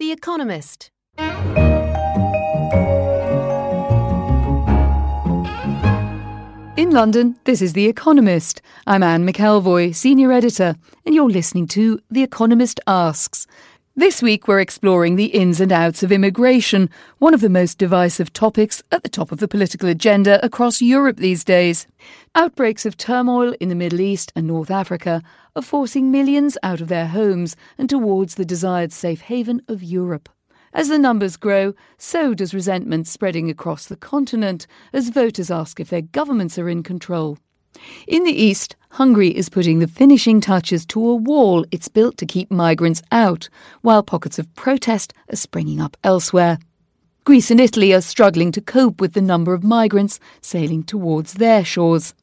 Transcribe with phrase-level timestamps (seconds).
[0.00, 0.90] The Economist.
[6.76, 8.60] In London, this is The Economist.
[8.88, 10.74] I'm Anne McElvoy, Senior Editor,
[11.06, 13.46] and you're listening to The Economist Asks.
[13.96, 18.32] This week, we're exploring the ins and outs of immigration, one of the most divisive
[18.32, 21.86] topics at the top of the political agenda across Europe these days.
[22.34, 25.22] Outbreaks of turmoil in the Middle East and North Africa
[25.54, 30.28] are forcing millions out of their homes and towards the desired safe haven of Europe.
[30.72, 35.88] As the numbers grow, so does resentment spreading across the continent as voters ask if
[35.88, 37.38] their governments are in control.
[38.06, 42.26] In the east, Hungary is putting the finishing touches to a wall it's built to
[42.26, 43.48] keep migrants out,
[43.82, 46.58] while pockets of protest are springing up elsewhere.
[47.24, 51.64] Greece and Italy are struggling to cope with the number of migrants sailing towards their
[51.64, 52.14] shores.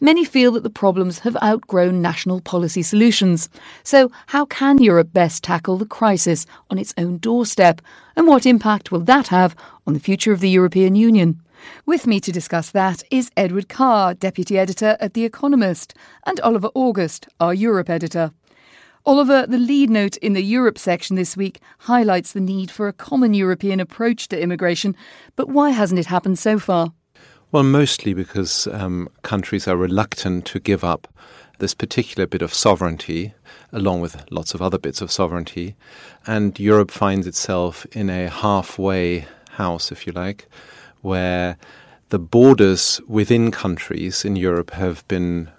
[0.00, 3.48] Many feel that the problems have outgrown national policy solutions.
[3.82, 7.80] So, how can Europe best tackle the crisis on its own doorstep?
[8.16, 11.40] And what impact will that have on the future of the European Union?
[11.86, 15.94] With me to discuss that is Edward Carr, Deputy Editor at The Economist,
[16.24, 18.32] and Oliver August, our Europe Editor.
[19.06, 22.92] Oliver, the lead note in the Europe section this week highlights the need for a
[22.92, 24.94] common European approach to immigration,
[25.36, 26.92] but why hasn't it happened so far?
[27.50, 31.08] Well, mostly because um, countries are reluctant to give up
[31.58, 33.34] this particular bit of sovereignty,
[33.72, 35.76] along with lots of other bits of sovereignty.
[36.26, 40.48] And Europe finds itself in a halfway house, if you like,
[41.02, 41.56] where
[42.10, 45.50] the borders within countries in Europe have been,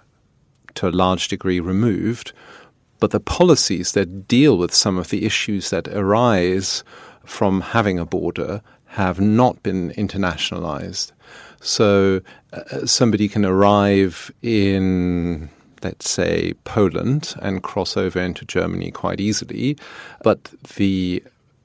[0.74, 2.32] to a large degree, removed.
[3.00, 6.84] But the policies that deal with some of the issues that arise
[7.24, 11.12] from having a border have not been internationalized.
[11.60, 12.20] So
[12.52, 15.48] uh, somebody can arrive in,
[15.82, 19.78] let's say, Poland and cross over into Germany quite easily,
[20.22, 21.22] but the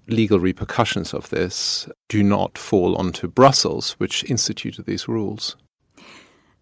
[0.08, 5.56] legal repercussions of this do not fall onto Brussels, which instituted these rules.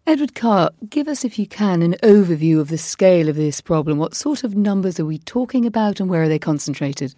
[0.07, 3.97] Edward Carr, give us, if you can, an overview of the scale of this problem.
[3.97, 7.15] What sort of numbers are we talking about and where are they concentrated?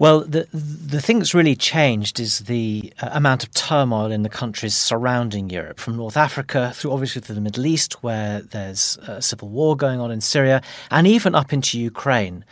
[0.00, 4.30] Well, the the thing that's really changed is the uh, amount of turmoil in the
[4.30, 9.20] countries surrounding Europe, from North Africa through obviously to the Middle East, where there's a
[9.20, 12.46] civil war going on in Syria, and even up into Ukraine.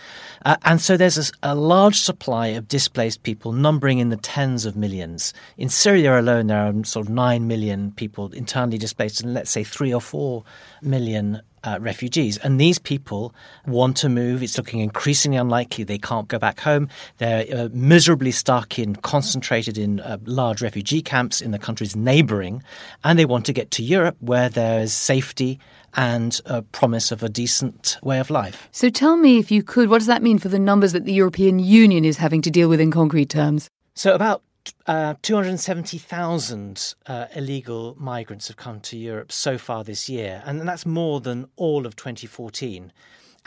[0.44, 4.66] Uh, and so there's a, a, large supply of displaced people, numbering in the tens
[4.66, 5.32] of millions.
[5.56, 9.64] In Syria alone, there are sort of nine million people internally displaced, and let's say
[9.64, 10.44] three or four
[10.82, 12.38] million uh, refugees.
[12.38, 13.34] And these people
[13.66, 14.42] want to move.
[14.42, 16.88] It's looking increasingly unlikely they can't go back home.
[17.18, 22.62] They're uh, miserably stuck in, concentrated in uh, large refugee camps in the countries neighboring.
[23.04, 25.58] And they want to get to Europe where there is safety
[25.94, 28.68] and a promise of a decent way of life.
[28.72, 31.12] So tell me, if you could, what does that mean for the numbers that the
[31.12, 33.68] European Union is having to deal with in concrete terms?
[33.94, 34.42] So, about
[34.86, 40.86] uh, 270,000 uh, illegal migrants have come to Europe so far this year, and that's
[40.86, 42.92] more than all of 2014.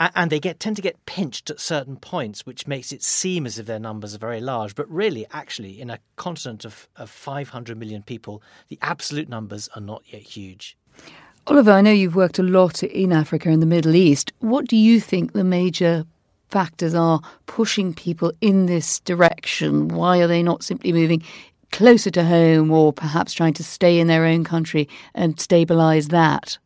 [0.00, 3.58] And they get tend to get pinched at certain points, which makes it seem as
[3.58, 4.74] if their numbers are very large.
[4.74, 9.80] But really, actually, in a continent of, of 500 million people, the absolute numbers are
[9.80, 10.76] not yet huge.
[11.46, 14.32] Oliver, I know you've worked a lot in Africa and the Middle East.
[14.38, 16.04] What do you think the major
[16.52, 19.88] factors are pushing people in this direction?
[19.88, 21.22] Why are they not simply moving
[21.72, 26.58] closer to home or perhaps trying to stay in their own country and stabilize that?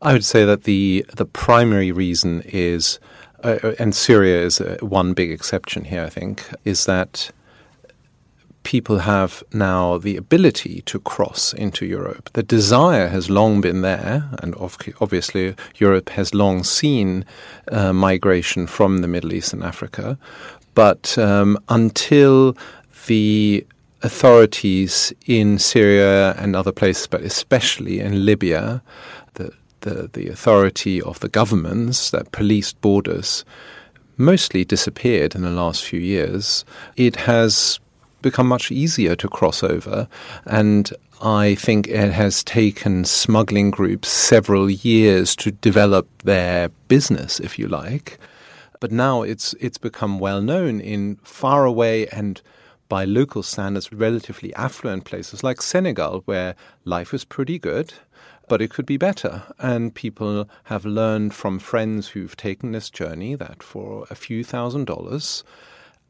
[0.00, 3.00] I would say that the the primary reason is,
[3.42, 6.04] uh, and Syria is uh, one big exception here.
[6.04, 7.30] I think is that
[8.68, 12.28] people have now the ability to cross into Europe.
[12.34, 14.54] The desire has long been there, and
[15.00, 17.24] obviously Europe has long seen
[17.72, 20.18] uh, migration from the Middle East and Africa.
[20.74, 22.58] But um, until
[23.06, 23.66] the
[24.02, 28.82] authorities in Syria and other places, but especially in Libya,
[29.32, 29.50] the,
[29.80, 33.46] the, the authority of the governments that policed borders
[34.18, 36.66] mostly disappeared in the last few years,
[36.96, 37.80] it has
[38.22, 40.08] become much easier to cross over.
[40.46, 47.58] And I think it has taken smuggling groups several years to develop their business, if
[47.58, 48.18] you like.
[48.80, 52.40] But now it's it's become well known in far away and
[52.88, 56.54] by local standards relatively affluent places like Senegal, where
[56.84, 57.92] life is pretty good,
[58.48, 59.42] but it could be better.
[59.58, 64.86] And people have learned from friends who've taken this journey that for a few thousand
[64.86, 65.44] dollars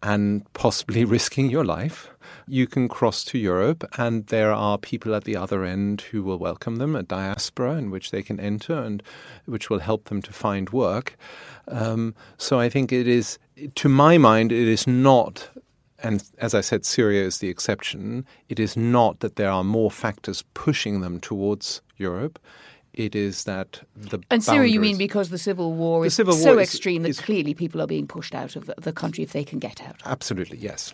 [0.03, 2.11] and possibly risking your life,
[2.47, 6.39] you can cross to Europe, and there are people at the other end who will
[6.39, 9.03] welcome them, a diaspora in which they can enter and
[9.47, 11.17] which will help them to find work.
[11.69, 13.39] Um, so I think it is,
[13.75, 15.51] to my mind, it is not.
[16.03, 18.25] And as I said, Syria is the exception.
[18.49, 22.39] It is not that there are more factors pushing them towards Europe
[22.99, 26.35] it is that the and Syria, you mean because the civil war the is civil
[26.35, 29.23] war so is, extreme that is, clearly people are being pushed out of the country
[29.23, 29.97] if they can get out.
[30.05, 30.93] Absolutely, yes.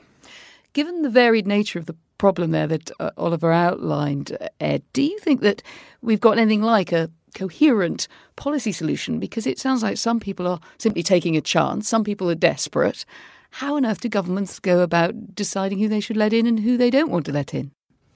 [0.74, 5.02] Given the varied nature of the problem there that uh, Oliver outlined, uh, Ed, do
[5.02, 5.62] you think that
[6.02, 8.06] we've got anything like a coherent
[8.36, 9.18] policy solution?
[9.18, 13.04] Because it sounds like some people are simply taking a chance, some people are desperate.
[13.50, 16.76] How on earth do governments go about deciding who they should let in and who
[16.76, 17.70] they don't want to let in?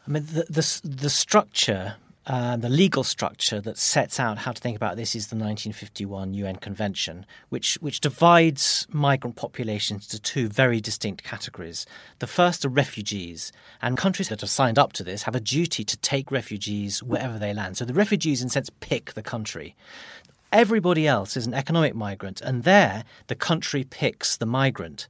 [0.07, 1.95] I mean, the the, the structure
[2.29, 6.35] uh, the legal structure that sets out how to think about this is the 1951
[6.35, 11.87] UN Convention, which which divides migrant populations into two very distinct categories.
[12.19, 15.85] The first are refugees, and countries that have signed up to this have a duty
[15.85, 17.79] to take refugees wherever they land.
[17.79, 19.75] So the refugees, in a sense, pick the country.
[20.53, 25.09] Everybody else is an economic migrant, and there the country picks the migrant.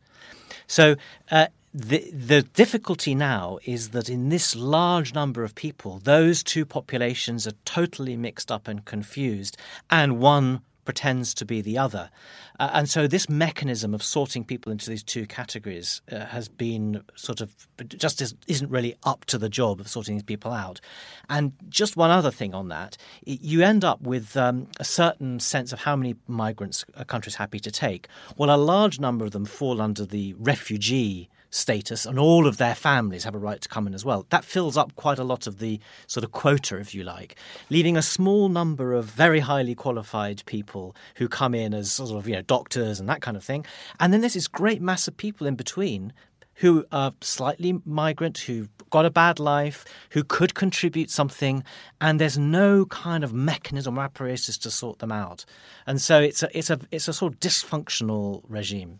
[0.68, 0.94] So
[1.32, 1.48] uh,
[1.78, 7.46] the, the difficulty now is that in this large number of people, those two populations
[7.46, 9.56] are totally mixed up and confused,
[9.88, 12.10] and one pretends to be the other.
[12.58, 17.04] Uh, and so this mechanism of sorting people into these two categories uh, has been
[17.14, 17.54] sort of
[17.86, 20.80] just isn't really up to the job of sorting these people out.
[21.28, 25.72] And just one other thing on that, you end up with um, a certain sense
[25.72, 28.08] of how many migrants a country is happy to take.
[28.36, 32.74] Well, a large number of them fall under the refugee status, and all of their
[32.74, 34.26] families have a right to come in as well.
[34.30, 37.36] That fills up quite a lot of the sort of quota, if you like,
[37.70, 42.28] leaving a small number of very highly qualified people who come in as sort of
[42.28, 43.64] you know doctors and that kind of thing,
[44.00, 46.12] and then there's this great mass of people in between
[46.58, 51.62] who are slightly migrant, who've got a bad life, who could contribute something,
[52.00, 55.44] and there's no kind of mechanism or apparatus to sort them out.
[55.86, 58.98] And so it's a, it's a, it's a sort of dysfunctional regime.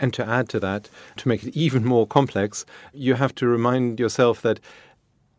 [0.00, 4.00] And to add to that, to make it even more complex, you have to remind
[4.00, 4.58] yourself that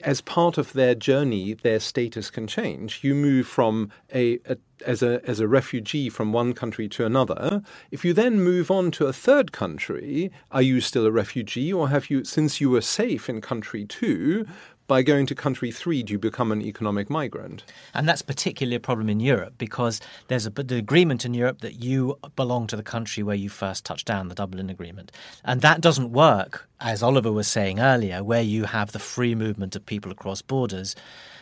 [0.04, 3.04] as part of their journey, their status can change.
[3.04, 7.62] You move from a, a, as a as a refugee from one country to another.
[7.90, 11.90] If you then move on to a third country, are you still a refugee, or
[11.90, 14.46] have you, since you were safe in country two,
[14.88, 17.64] by going to country three, do you become an economic migrant?
[17.94, 21.82] And that's particularly a problem in Europe because there's a, the agreement in Europe that
[21.82, 25.12] you belong to the country where you first touched down, the Dublin Agreement.
[25.44, 29.76] And that doesn't work, as Oliver was saying earlier, where you have the free movement
[29.76, 30.96] of people across borders.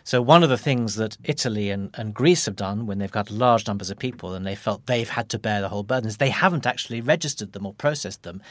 [0.04, 3.30] So, one of the things that Italy and, and Greece have done when they've got
[3.30, 6.18] large numbers of people and they felt they've had to bear the whole burden is
[6.18, 8.42] they haven't actually registered them or processed them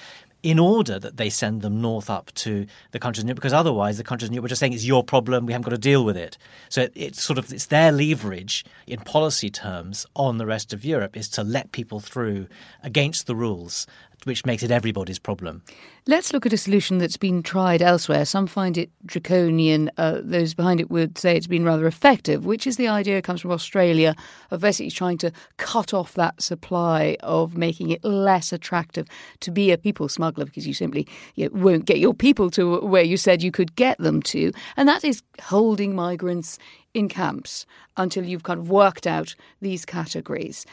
[0.42, 4.30] in order that they send them north up to the countries because otherwise the countries
[4.30, 6.38] Europe are just saying it's your problem, we haven't got to deal with it.
[6.68, 10.84] So it, it's sort of it's their leverage in policy terms on the rest of
[10.84, 12.46] Europe is to let people through
[12.82, 13.86] against the rules
[14.26, 15.62] which makes it everybody's problem.
[16.06, 18.24] Let's look at a solution that's been tried elsewhere.
[18.24, 19.90] Some find it draconian.
[19.96, 23.40] Uh, those behind it would say it's been rather effective, which is the idea comes
[23.40, 24.14] from Australia
[24.50, 29.06] of basically trying to cut off that supply of making it less attractive
[29.40, 32.80] to be a people smuggler because you simply you know, won't get your people to
[32.80, 34.52] where you said you could get them to.
[34.76, 36.58] And that is holding migrants
[36.94, 40.66] in camps until you've kind of worked out these categories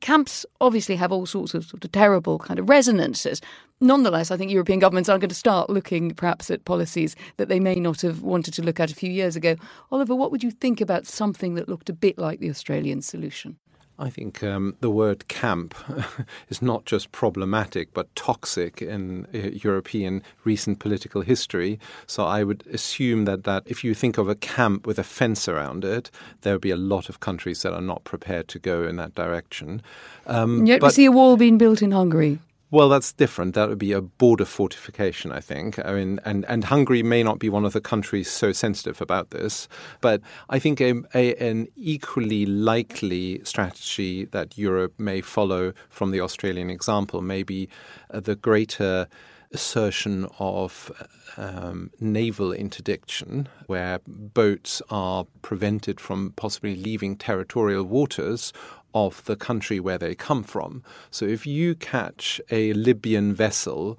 [0.00, 3.40] camps obviously have all sorts of, sort of terrible kind of resonances.
[3.80, 7.60] Nonetheless, I think European governments are going to start looking perhaps at policies that they
[7.60, 9.56] may not have wanted to look at a few years ago.
[9.92, 13.58] Oliver, what would you think about something that looked a bit like the Australian solution?
[13.98, 15.74] I think um, the word camp
[16.48, 21.80] is not just problematic but toxic in uh, European recent political history.
[22.06, 25.48] So I would assume that, that if you think of a camp with a fence
[25.48, 26.10] around it,
[26.42, 29.14] there would be a lot of countries that are not prepared to go in that
[29.14, 29.82] direction.
[30.26, 32.38] Um, Yet we see a wall being built in Hungary.
[32.70, 33.54] Well, that's different.
[33.54, 35.78] That would be a border fortification, I think.
[35.86, 39.30] I mean, and, and Hungary may not be one of the countries so sensitive about
[39.30, 39.68] this,
[40.02, 40.20] but
[40.50, 46.68] I think a, a, an equally likely strategy that Europe may follow from the Australian
[46.68, 47.70] example may be
[48.10, 49.08] uh, the greater
[49.50, 50.92] assertion of
[51.38, 58.52] um, naval interdiction, where boats are prevented from possibly leaving territorial waters
[58.94, 60.82] of the country where they come from.
[61.10, 63.98] So if you catch a Libyan vessel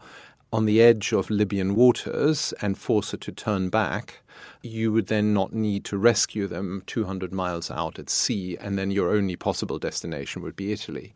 [0.52, 4.22] on the edge of Libyan waters and force it to turn back,
[4.62, 8.92] you would then not need to rescue them 200 miles out at sea, and then
[8.92, 11.14] your only possible destination would be Italy.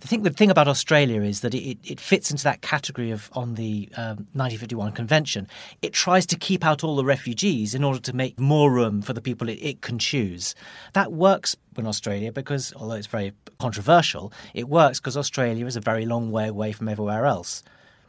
[0.00, 3.30] The thing, the thing about Australia is that it, it fits into that category of
[3.34, 5.48] on the um, 1951 convention.
[5.80, 9.12] It tries to keep out all the refugees in order to make more room for
[9.12, 10.54] the people it, it can choose.
[10.92, 15.80] That works in Australia because, although it's very controversial, it works because Australia is a
[15.80, 17.62] very long way away from everywhere else.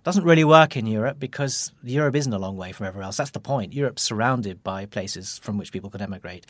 [0.03, 3.17] Doesn't really work in Europe because Europe isn't a long way from everywhere else.
[3.17, 3.73] That's the point.
[3.73, 6.45] Europe's surrounded by places from which people can emigrate.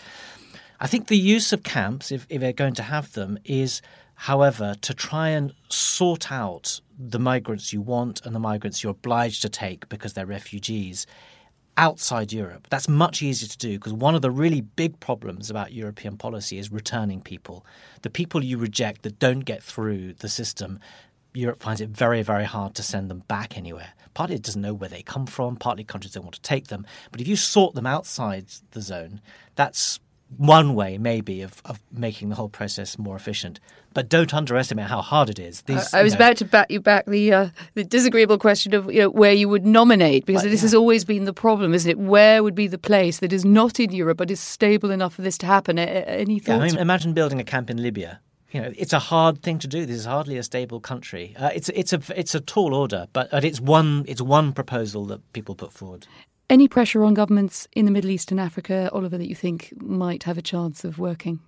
[0.79, 3.81] I think the use of camps, if, if they're going to have them, is,
[4.15, 9.43] however, to try and sort out the migrants you want and the migrants you're obliged
[9.43, 11.05] to take because they're refugees
[11.77, 12.67] outside Europe.
[12.69, 16.57] That's much easier to do because one of the really big problems about European policy
[16.57, 17.65] is returning people.
[18.01, 20.79] The people you reject that don't get through the system
[21.33, 23.93] Europe finds it very, very hard to send them back anywhere.
[24.13, 26.85] Partly it doesn't know where they come from, partly countries don't want to take them.
[27.11, 29.21] But if you sort them outside the zone,
[29.55, 29.99] that's
[30.37, 33.59] one way, maybe, of, of making the whole process more efficient.
[33.93, 35.61] But don't underestimate how hard it is.
[35.63, 38.73] These, I, I was know, about to bat you back the uh, the disagreeable question
[38.73, 40.65] of you know, where you would nominate, because this yeah.
[40.65, 41.99] has always been the problem, isn't it?
[41.99, 45.21] Where would be the place that is not in Europe but is stable enough for
[45.21, 45.77] this to happen?
[45.77, 46.47] Any thoughts?
[46.47, 48.19] Yeah, I mean, imagine building a camp in Libya
[48.53, 49.85] you know, it's a hard thing to do.
[49.85, 51.35] This is hardly a stable country.
[51.37, 55.33] Uh, it's it's a it's a tall order, but it's one it's one proposal that
[55.33, 56.07] people put forward.
[56.49, 60.23] Any pressure on governments in the Middle East and Africa, Oliver, that you think might
[60.23, 61.39] have a chance of working?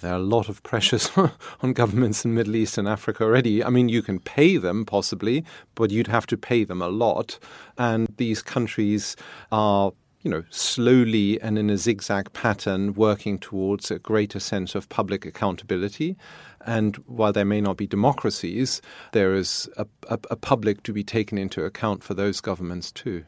[0.00, 1.10] There are a lot of pressures
[1.62, 3.62] on governments in Middle East and Africa already.
[3.62, 7.38] I mean, you can pay them possibly, but you'd have to pay them a lot.
[7.76, 9.14] And these countries
[9.52, 14.88] are you know, slowly and in a zigzag pattern working towards a greater sense of
[14.88, 16.16] public accountability.
[16.66, 21.02] And while there may not be democracies, there is a, a, a public to be
[21.02, 23.24] taken into account for those governments too.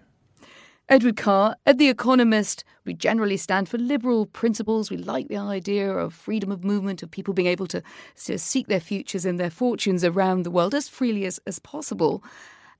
[0.88, 4.90] Edward Carr, at The Economist, we generally stand for liberal principles.
[4.90, 7.82] We like the idea of freedom of movement, of people being able to,
[8.24, 12.22] to seek their futures and their fortunes around the world as freely as, as possible.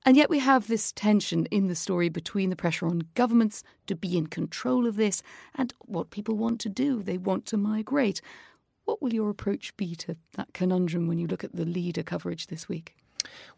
[0.05, 3.95] And yet we have this tension in the story between the pressure on governments to
[3.95, 5.23] be in control of this
[5.55, 7.01] and what people want to do.
[7.01, 8.21] They want to migrate.
[8.85, 12.47] What will your approach be to that conundrum when you look at the leader coverage
[12.47, 12.95] this week?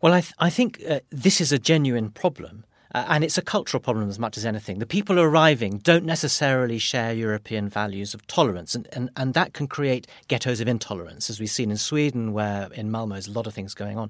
[0.02, 2.64] Well, I, th- I think uh, this is a genuine problem.
[2.96, 4.80] Uh, and it's a cultural problem as much as anything.
[4.80, 9.68] The people arriving don't necessarily share European values of tolerance, and, and, and that can
[9.68, 13.48] create ghettos of intolerance, as we've seen in Sweden, where in Malmo there's a lot
[13.48, 14.10] of things going on.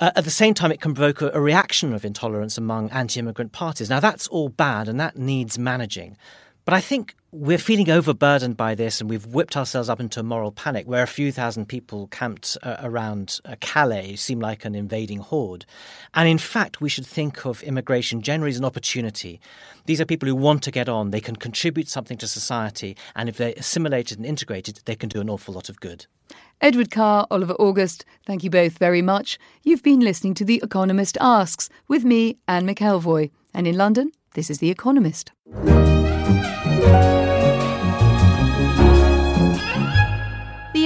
[0.00, 3.20] Uh, at the same time, it can provoke a, a reaction of intolerance among anti
[3.20, 3.90] immigrant parties.
[3.90, 6.16] Now, that's all bad, and that needs managing.
[6.64, 10.22] But I think we're feeling overburdened by this, and we've whipped ourselves up into a
[10.22, 14.74] moral panic where a few thousand people camped uh, around uh, Calais seem like an
[14.74, 15.66] invading horde.
[16.14, 19.38] And in fact, we should think of immigration generally as an opportunity.
[19.84, 23.28] These are people who want to get on, they can contribute something to society, and
[23.28, 26.06] if they're assimilated and integrated, they can do an awful lot of good.
[26.62, 29.38] Edward Carr, Oliver August, thank you both very much.
[29.62, 33.30] You've been listening to The Economist Asks with me, Anne McElvoy.
[33.52, 35.32] And in London, this is The Economist.